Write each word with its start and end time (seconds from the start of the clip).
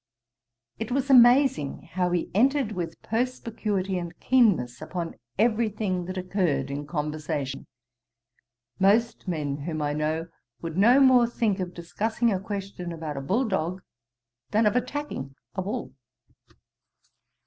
It 0.79 0.89
was 0.89 1.11
amazing 1.11 1.83
how 1.91 2.09
he 2.09 2.31
entered 2.33 2.71
with 2.71 2.99
perspicuity 3.03 3.99
and 3.99 4.19
keenness 4.19 4.81
upon 4.81 5.13
every 5.37 5.69
thing 5.69 6.05
that 6.05 6.17
occurred 6.17 6.71
in 6.71 6.87
conversation. 6.87 7.67
Most 8.79 9.27
men, 9.27 9.57
whom 9.57 9.79
I 9.79 9.93
know, 9.93 10.27
would 10.59 10.75
no 10.75 10.99
more 11.01 11.27
think 11.27 11.59
of 11.59 11.75
discussing 11.75 12.33
a 12.33 12.39
question 12.39 12.91
about 12.91 13.15
a 13.15 13.21
bull 13.21 13.45
dog, 13.47 13.83
than 14.49 14.65
of 14.65 14.75
attacking 14.75 15.35
a 15.53 15.61
bull. 15.61 15.93